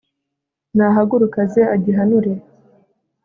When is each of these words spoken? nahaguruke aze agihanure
nahaguruke 0.75 1.37
aze 1.45 1.61
agihanure 1.75 2.33